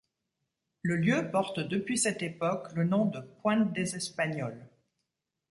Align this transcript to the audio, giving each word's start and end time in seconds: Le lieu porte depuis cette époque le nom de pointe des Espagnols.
Le 0.81 0.95
lieu 0.95 1.29
porte 1.29 1.59
depuis 1.59 1.95
cette 1.95 2.23
époque 2.23 2.69
le 2.73 2.85
nom 2.85 3.05
de 3.05 3.19
pointe 3.43 3.71
des 3.71 3.95
Espagnols. 3.95 4.67